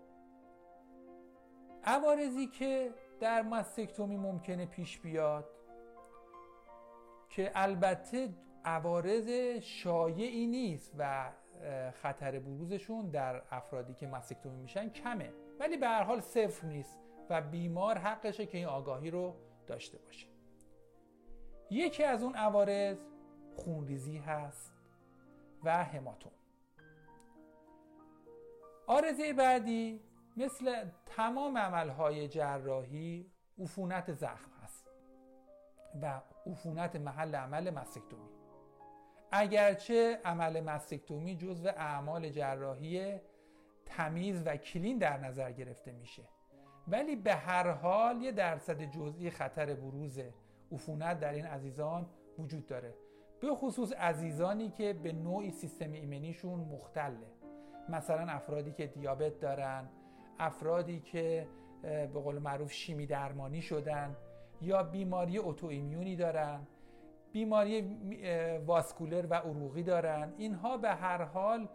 عوارضی 1.83 2.47
که 2.47 2.93
در 3.19 3.41
مستکتومی 3.41 4.17
ممکنه 4.17 4.65
پیش 4.65 4.99
بیاد 4.99 5.49
که 7.29 7.51
البته 7.55 8.29
عوارض 8.65 9.29
شایعی 9.61 10.47
نیست 10.47 10.95
و 10.97 11.31
خطر 11.91 12.39
بروزشون 12.39 13.09
در 13.09 13.41
افرادی 13.51 13.93
که 13.93 14.07
مستکتومی 14.07 14.61
میشن 14.61 14.89
کمه 14.89 15.33
ولی 15.59 15.77
به 15.77 15.87
هر 15.87 16.03
حال 16.03 16.19
صفر 16.19 16.67
نیست 16.67 16.99
و 17.29 17.41
بیمار 17.41 17.97
حقشه 17.97 18.45
که 18.45 18.57
این 18.57 18.67
آگاهی 18.67 19.11
رو 19.11 19.35
داشته 19.67 19.97
باشه. 19.97 20.36
یکی 21.69 22.03
از 22.03 22.23
اون 22.23 22.35
عوارض 22.35 22.97
خونریزی 23.55 24.17
هست 24.17 24.73
و 25.63 25.83
هماتوم 25.83 26.31
آرزه 28.87 29.33
بعدی 29.33 30.01
مثل 30.37 30.85
تمام 31.05 31.57
عملهای 31.57 32.27
جراحی 32.27 33.31
عفونت 33.59 34.13
زخم 34.13 34.51
هست 34.63 34.87
و 36.01 36.21
عفونت 36.45 36.95
محل 36.95 37.35
عمل 37.35 37.69
مستکتومی. 37.69 38.29
اگرچه 39.31 40.19
عمل 40.25 40.61
مستکتومی 40.61 41.35
جزو 41.35 41.67
اعمال 41.67 42.29
جراحی 42.29 43.19
تمیز 43.85 44.43
و 44.45 44.57
کلین 44.57 44.97
در 44.97 45.17
نظر 45.17 45.51
گرفته 45.51 45.91
میشه 45.91 46.23
ولی 46.87 47.15
به 47.15 47.35
هر 47.35 47.71
حال 47.71 48.21
یه 48.21 48.31
درصد 48.31 48.81
جزئی 48.81 49.29
خطر 49.29 49.73
بروز 49.73 50.19
عفونت 50.71 51.19
در 51.19 51.33
این 51.33 51.45
عزیزان 51.45 52.05
وجود 52.39 52.65
داره. 52.65 52.93
به 53.41 53.55
خصوص 53.55 53.93
عزیزانی 53.93 54.69
که 54.69 54.93
به 54.93 55.13
نوعی 55.13 55.51
سیستم 55.51 55.91
ایمنیشون 55.91 56.59
مختله. 56.59 57.27
مثلا 57.89 58.31
افرادی 58.31 58.71
که 58.71 58.87
دیابت 58.87 59.39
دارن 59.39 59.89
افرادی 60.39 60.99
که 60.99 61.47
به 61.81 62.07
قول 62.07 62.39
معروف 62.39 62.71
شیمی 62.71 63.05
درمانی 63.05 63.61
شدن 63.61 64.15
یا 64.61 64.83
بیماری 64.83 65.41
ایمیونی 65.61 66.15
دارن 66.15 66.67
بیماری 67.31 67.81
واسکولر 68.65 69.25
و 69.29 69.33
عروقی 69.33 69.83
دارن. 69.83 70.33
اینها 70.37 70.77
به 70.77 70.89
هر 70.89 71.23
حال 71.23 71.67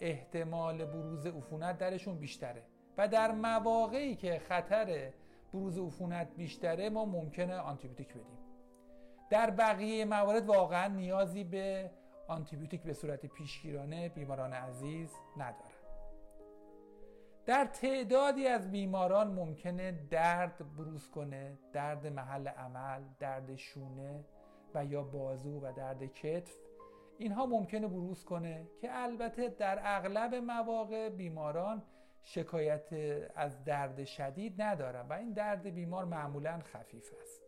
احتمال 0.00 0.84
بروز 0.84 1.26
عفونت 1.26 1.78
درشون 1.78 2.18
بیشتره. 2.18 2.62
و 2.98 3.08
در 3.08 3.32
مواقعی 3.32 4.16
که 4.16 4.38
خطر 4.38 5.10
بروز 5.54 5.78
عفونت 5.78 6.34
بیشتره 6.36 6.90
ما 6.90 7.04
ممکنه 7.04 7.56
آنتیبیوتیک 7.56 8.08
بدیم. 8.08 8.38
در 9.30 9.50
بقیه 9.50 10.04
موارد 10.04 10.46
واقعا 10.46 10.88
نیازی 10.88 11.44
به 11.44 11.90
آنتیبیوتیک 12.28 12.82
به 12.82 12.92
صورت 12.92 13.26
پیشگیرانه 13.26 14.08
بیماران 14.08 14.52
عزیز 14.52 15.12
ندارن. 15.36 15.70
در 17.46 17.64
تعدادی 17.64 18.46
از 18.46 18.70
بیماران 18.70 19.34
ممکنه 19.34 19.92
درد 20.10 20.76
بروز 20.76 21.10
کنه 21.10 21.58
درد 21.72 22.06
محل 22.06 22.48
عمل 22.48 23.02
درد 23.18 23.56
شونه 23.56 24.24
و 24.74 24.84
یا 24.84 25.02
بازو 25.02 25.60
و 25.60 25.72
درد 25.76 26.04
کتف 26.04 26.54
اینها 27.18 27.46
ممکنه 27.46 27.88
بروز 27.88 28.24
کنه 28.24 28.66
که 28.80 28.88
البته 28.92 29.48
در 29.48 29.78
اغلب 29.82 30.34
مواقع 30.34 31.08
بیماران 31.08 31.82
شکایت 32.24 32.88
از 33.34 33.64
درد 33.64 34.04
شدید 34.04 34.62
ندارن 34.62 35.08
و 35.08 35.12
این 35.12 35.32
درد 35.32 35.62
بیمار 35.62 36.04
معمولا 36.04 36.58
خفیف 36.58 37.12
است. 37.20 37.42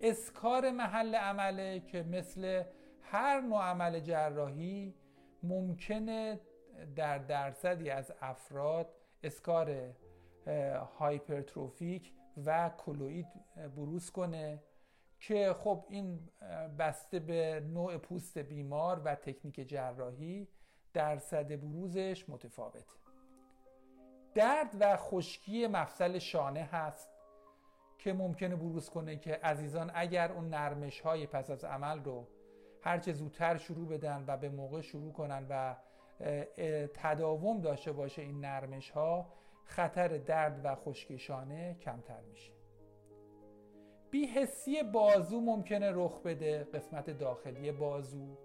اسکار 0.00 0.70
محل 0.70 1.14
عمله 1.14 1.80
که 1.80 2.02
مثل 2.02 2.62
هر 3.02 3.40
نوع 3.40 3.62
عمل 3.62 4.00
جراحی 4.00 4.94
ممکنه 5.42 6.40
در 6.96 7.18
درصدی 7.18 7.90
از 7.90 8.12
افراد 8.20 8.94
اسکار 9.22 9.94
هایپرتروفیک 10.98 12.12
و 12.46 12.70
کلوید 12.78 13.26
بروز 13.76 14.10
کنه 14.10 14.62
که 15.20 15.52
خب 15.52 15.84
این 15.88 16.28
بسته 16.78 17.18
به 17.18 17.60
نوع 17.60 17.98
پوست 17.98 18.38
بیمار 18.38 19.02
و 19.04 19.14
تکنیک 19.14 19.68
جراحی 19.68 20.48
درصد 20.92 21.60
بروزش 21.60 22.28
متفاوته. 22.28 23.05
درد 24.36 24.76
و 24.80 24.96
خشکی 24.96 25.66
مفصل 25.66 26.18
شانه 26.18 26.62
هست 26.62 27.10
که 27.98 28.12
ممکنه 28.12 28.56
بروز 28.56 28.90
کنه 28.90 29.16
که 29.16 29.34
عزیزان 29.34 29.90
اگر 29.94 30.32
اون 30.32 30.48
نرمش 30.48 31.00
های 31.00 31.26
پس 31.26 31.50
از 31.50 31.64
عمل 31.64 32.04
رو 32.04 32.26
هرچه 32.82 33.12
زودتر 33.12 33.56
شروع 33.56 33.88
بدن 33.88 34.24
و 34.26 34.36
به 34.36 34.48
موقع 34.48 34.80
شروع 34.80 35.12
کنن 35.12 35.46
و 35.50 35.76
تداوم 36.94 37.60
داشته 37.60 37.92
باشه 37.92 38.22
این 38.22 38.40
نرمش 38.40 38.90
ها 38.90 39.32
خطر 39.64 40.08
درد 40.08 40.60
و 40.64 40.74
خشکشانه 40.74 41.74
کمتر 41.74 42.20
میشه. 42.20 42.52
بیهسی 44.10 44.82
بازو 44.82 45.40
ممکنه 45.40 45.90
رخ 45.94 46.22
بده 46.22 46.64
قسمت 46.64 47.10
داخلی 47.10 47.72
بازو 47.72 48.36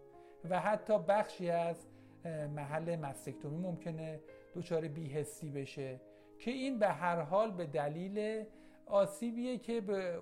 و 0.49 0.59
حتی 0.59 0.99
بخشی 0.99 1.49
از 1.49 1.85
محل 2.25 2.95
مستکتومی 2.95 3.57
ممکنه 3.57 4.19
دچار 4.55 4.87
بیهسی 4.87 5.49
بشه 5.49 6.01
که 6.39 6.51
این 6.51 6.79
به 6.79 6.87
هر 6.87 7.21
حال 7.21 7.51
به 7.51 7.65
دلیل 7.65 8.45
آسیبیه 8.85 9.57
که 9.57 9.81
به 9.81 10.21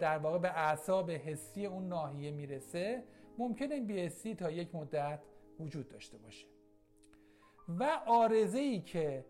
در 0.00 0.18
واقع 0.18 0.38
به 0.38 0.48
اعصاب 0.48 1.10
حسی 1.10 1.66
اون 1.66 1.88
ناحیه 1.88 2.30
می‌رسه 2.30 3.04
ممکنه 3.38 3.74
این 3.74 3.86
بیهسی 3.86 4.34
تا 4.34 4.50
یک 4.50 4.74
مدت 4.74 5.20
وجود 5.60 5.88
داشته 5.88 6.18
باشه. 6.18 6.46
و 7.68 8.00
آرزه 8.06 8.58
ای 8.58 8.80
که 8.80 9.24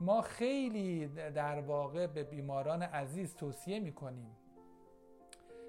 ما 0.00 0.22
خیلی 0.22 1.06
در 1.08 1.60
واقع 1.60 2.06
به 2.06 2.24
بیماران 2.24 2.82
عزیز 2.82 3.34
توصیه 3.34 3.80
می‌کنیم 3.80 4.36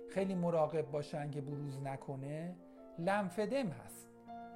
خیلی 0.09 0.35
مراقب 0.35 0.91
باشن 0.91 1.31
که 1.31 1.41
بروز 1.41 1.81
نکنه 1.81 2.55
لمفدم 2.99 3.67
هست. 3.67 4.09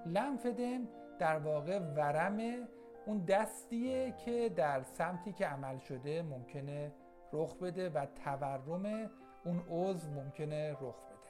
لمفدم 0.05 0.87
در 1.19 1.39
واقع 1.39 1.79
ورم 1.79 2.67
اون 3.05 3.25
دستیه 3.25 4.13
که 4.25 4.49
در 4.55 4.83
سمتی 4.83 5.33
که 5.33 5.45
عمل 5.45 5.77
شده 5.77 6.21
ممکنه 6.21 6.91
رخ 7.33 7.55
بده 7.55 7.89
و 7.89 8.05
تورم 8.05 9.09
اون 9.45 9.63
عضو 9.69 10.11
ممکنه 10.11 10.71
رخ 10.71 10.95
بده. 10.95 11.21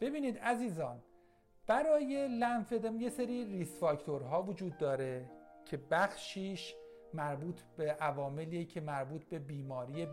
ببینید 0.00 0.38
عزیزان 0.38 1.02
برای 1.66 2.28
لنفدم 2.28 3.00
یه 3.00 3.08
سری 3.08 3.44
ریس 3.44 3.80
فاکتورها 3.80 4.42
وجود 4.42 4.78
داره 4.78 5.30
که 5.64 5.76
بخشیش 5.90 6.74
مربوط 7.14 7.60
به 7.76 7.92
عواملی 7.92 8.64
که 8.64 8.80
مربوط 8.80 9.24
به 9.24 9.38
بیماری 9.38 10.08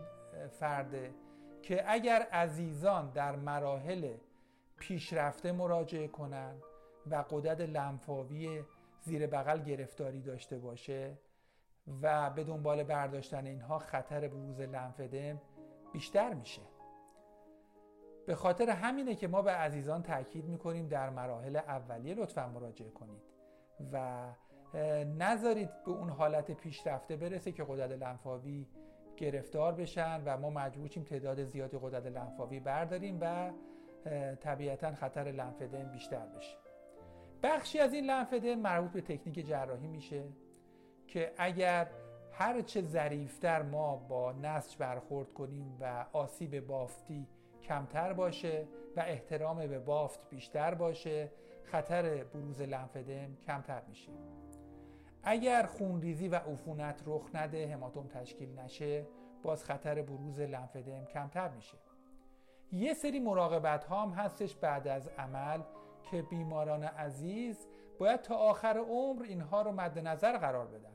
فرده 0.60 1.14
که 1.62 1.84
اگر 1.92 2.22
عزیزان 2.22 3.10
در 3.10 3.36
مراحل 3.36 4.14
پیشرفته 4.78 5.52
مراجعه 5.52 6.08
کنند 6.08 6.62
و 7.10 7.24
قدرت 7.30 7.60
لنفاوی 7.60 8.62
زیر 9.00 9.26
بغل 9.26 9.62
گرفتاری 9.62 10.20
داشته 10.20 10.58
باشه 10.58 11.18
و 12.02 12.30
به 12.30 12.44
دنبال 12.44 12.82
برداشتن 12.82 13.46
اینها 13.46 13.78
خطر 13.78 14.28
بروز 14.28 14.60
لنفدم 14.60 15.40
بیشتر 15.92 16.34
میشه. 16.34 16.62
به 18.26 18.34
خاطر 18.34 18.70
همینه 18.70 19.14
که 19.14 19.28
ما 19.28 19.42
به 19.42 19.50
عزیزان 19.50 20.02
تاکید 20.02 20.44
می‌کنیم 20.44 20.88
در 20.88 21.10
مراحل 21.10 21.56
اولیه 21.56 22.14
لطفا 22.14 22.48
مراجعه 22.48 22.90
کنید 22.90 23.22
و 23.92 24.26
نذارید 25.04 25.70
به 25.84 25.90
اون 25.90 26.08
حالت 26.08 26.50
پیشرفته 26.50 27.16
برسه 27.16 27.52
که 27.52 27.64
قدرت 27.68 27.90
لنفاوی 27.90 28.66
گرفتار 29.16 29.72
بشن 29.72 30.22
و 30.24 30.36
ما 30.38 30.50
مجبوریم 30.50 31.04
تعداد 31.04 31.44
زیادی 31.44 31.78
قدرت 31.82 32.06
لنفاوی 32.06 32.60
برداریم 32.60 33.18
و 33.20 33.50
طبیعتا 34.40 34.94
خطر 34.94 35.24
لنفدم 35.24 35.84
بیشتر 35.84 36.26
بشه. 36.26 36.56
بخشی 37.42 37.78
از 37.78 37.94
این 37.94 38.04
لنفدم 38.04 38.54
مربوط 38.54 38.90
به 38.90 39.00
تکنیک 39.00 39.46
جراحی 39.46 39.86
میشه 39.86 40.24
که 41.06 41.32
اگر 41.38 41.90
هر 42.32 42.60
چه 42.60 42.82
ظریفتر 42.82 43.62
ما 43.62 43.96
با 43.96 44.32
نسج 44.32 44.76
برخورد 44.76 45.32
کنیم 45.32 45.76
و 45.80 46.06
آسیب 46.12 46.66
بافتی 46.66 47.28
کمتر 47.62 48.12
باشه 48.12 48.66
و 48.96 49.00
احترام 49.00 49.66
به 49.66 49.78
بافت 49.78 50.30
بیشتر 50.30 50.74
باشه 50.74 51.30
خطر 51.62 52.24
بروز 52.24 52.62
لنفدم 52.62 53.36
کمتر 53.46 53.82
میشه. 53.88 54.12
اگر 55.22 55.66
خونریزی 55.66 56.28
و 56.28 56.34
عفونت 56.34 57.02
رخ 57.06 57.30
نده 57.34 57.74
هماتوم 57.74 58.06
تشکیل 58.06 58.58
نشه 58.58 59.06
باز 59.42 59.64
خطر 59.64 60.02
بروز 60.02 60.40
لنفدم 60.40 61.04
کمتر 61.04 61.48
میشه. 61.48 61.76
یه 62.72 62.94
سری 62.94 63.20
مراقبت 63.20 63.84
ها 63.84 64.02
هم 64.02 64.10
هستش 64.10 64.56
بعد 64.56 64.88
از 64.88 65.08
عمل 65.08 65.60
که 66.10 66.22
بیماران 66.22 66.84
عزیز 66.84 67.66
باید 67.98 68.22
تا 68.22 68.34
آخر 68.34 68.78
عمر 68.78 69.22
اینها 69.22 69.62
رو 69.62 69.72
مد 69.72 69.98
نظر 69.98 70.38
قرار 70.38 70.66
بدن. 70.66 70.94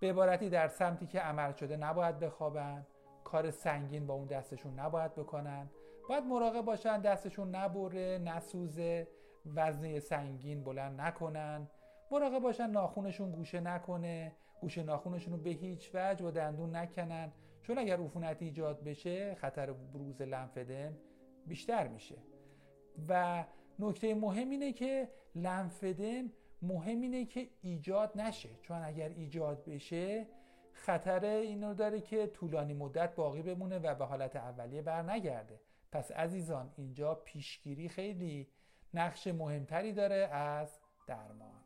به 0.00 0.10
عبارتی 0.10 0.50
در 0.50 0.68
سمتی 0.68 1.06
که 1.06 1.20
عمل 1.20 1.52
شده 1.52 1.76
نباید 1.76 2.18
بخوابن 2.18 2.86
کار 3.24 3.50
سنگین 3.50 4.06
با 4.06 4.14
اون 4.14 4.26
دستشون 4.26 4.80
نباید 4.80 5.14
بکنن. 5.14 5.70
باید 6.08 6.24
مراقب 6.24 6.60
باشن 6.64 7.00
دستشون 7.00 7.54
نبره 7.54 8.18
نسوزه 8.18 9.08
وزنه 9.54 10.00
سنگین 10.00 10.64
بلند 10.64 11.00
نکنن. 11.00 11.68
مراقب 12.10 12.38
باشن 12.38 12.70
ناخونشون 12.70 13.30
گوشه 13.32 13.60
نکنه 13.60 14.32
گوشه 14.60 14.82
ناخونشون 14.82 15.32
رو 15.32 15.38
به 15.38 15.50
هیچ 15.50 15.90
وجه 15.94 16.24
با 16.24 16.30
دندون 16.30 16.76
نکنن. 16.76 17.32
چون 17.66 17.78
اگر 17.78 18.00
عفونت 18.00 18.42
ایجاد 18.42 18.84
بشه 18.84 19.34
خطر 19.34 19.72
بروز 19.72 20.22
لنفدم 20.22 20.96
بیشتر 21.46 21.88
میشه. 21.88 22.16
و 23.08 23.44
نکته 23.78 24.14
مهم 24.14 24.50
اینه 24.50 24.72
که 24.72 25.08
لنفدم 25.34 26.32
مهم 26.62 27.00
اینه 27.00 27.24
که 27.24 27.48
ایجاد 27.62 28.20
نشه. 28.20 28.48
چون 28.62 28.82
اگر 28.82 29.08
ایجاد 29.08 29.64
بشه 29.64 30.26
خطر 30.72 31.24
این 31.24 31.64
رو 31.64 31.74
داره 31.74 32.00
که 32.00 32.26
طولانی 32.26 32.74
مدت 32.74 33.14
باقی 33.14 33.42
بمونه 33.42 33.78
و 33.78 33.94
به 33.94 34.04
حالت 34.04 34.36
اولیه 34.36 34.82
بر 34.82 35.02
نگرده 35.02 35.60
پس 35.92 36.12
عزیزان 36.12 36.72
اینجا 36.76 37.14
پیشگیری 37.14 37.88
خیلی 37.88 38.48
نقش 38.94 39.26
مهمتری 39.26 39.92
داره 39.92 40.16
از 40.16 40.78
درمان. 41.06 41.64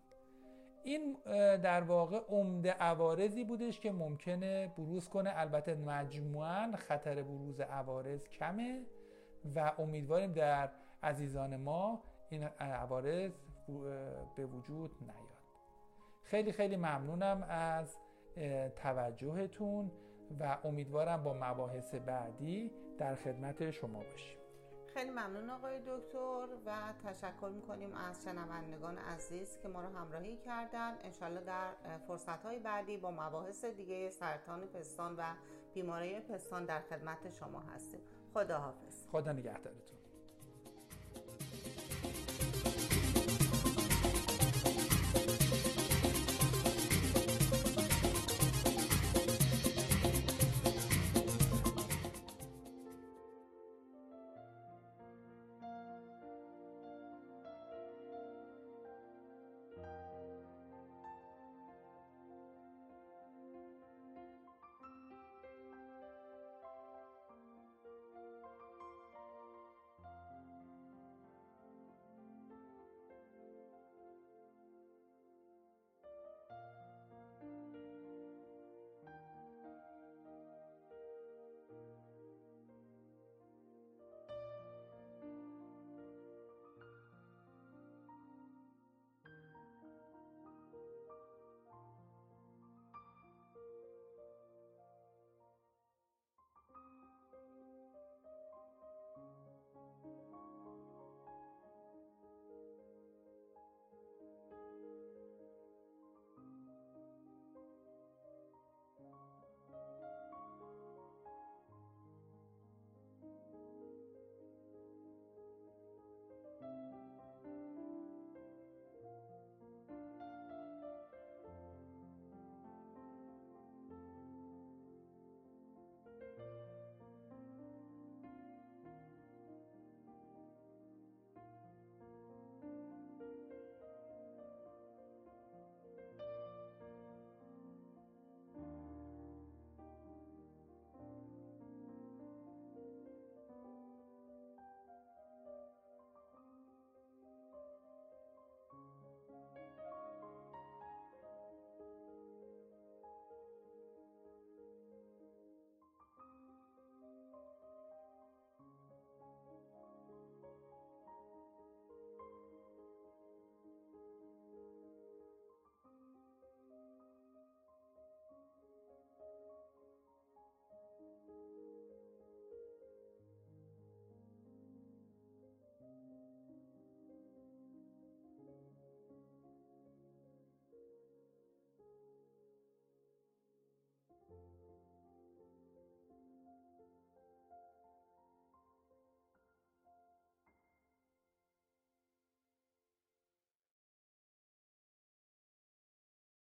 این 0.84 1.16
در 1.56 1.82
واقع 1.82 2.20
عمده 2.28 2.72
عوارضی 2.72 3.44
بودش 3.44 3.80
که 3.80 3.92
ممکنه 3.92 4.72
بروز 4.78 5.08
کنه. 5.08 5.32
البته 5.34 5.74
مجموعا 5.74 6.72
خطر 6.76 7.22
بروز 7.22 7.60
عوارض 7.60 8.28
کمه 8.28 8.82
و 9.56 9.72
امیدواریم 9.78 10.32
در 10.32 10.70
عزیزان 11.02 11.56
ما 11.56 12.02
این 12.28 12.44
عوارض 12.44 13.32
به 14.36 14.46
وجود 14.46 14.90
نیاد. 15.00 15.14
خیلی 16.22 16.52
خیلی 16.52 16.76
ممنونم 16.76 17.46
از 17.48 17.96
توجهتون 18.76 19.90
و 20.40 20.58
امیدوارم 20.64 21.22
با 21.24 21.34
مباحث 21.40 21.94
بعدی 21.94 22.70
در 22.98 23.14
خدمت 23.14 23.70
شما 23.70 24.02
باشیم. 24.12 24.39
خیلی 24.94 25.10
ممنون 25.10 25.50
آقای 25.50 25.78
دکتر 25.78 26.46
و 26.66 26.92
تشکر 27.04 27.50
می‌کنیم 27.54 27.94
از 27.94 28.24
شنوندگان 28.24 28.98
عزیز 28.98 29.58
که 29.62 29.68
ما 29.68 29.82
رو 29.82 29.88
همراهی 29.88 30.36
کردن. 30.36 30.98
انشالله 31.04 31.40
در 31.40 31.72
فرصت 32.08 32.42
های 32.42 32.58
بعدی 32.58 32.96
با 32.96 33.10
مباحث 33.10 33.64
دیگه 33.64 34.10
سرطان 34.10 34.66
پستان 34.66 35.16
و 35.16 35.34
بیماری 35.74 36.20
پستان 36.20 36.64
در 36.64 36.80
خدمت 36.80 37.30
شما 37.30 37.60
هستیم. 37.60 38.00
خدا 38.34 38.58
حافظ 38.58 39.06
خدا 39.12 39.32
نگهدارتون. 39.32 39.99